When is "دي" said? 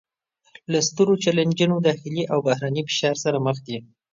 3.67-3.77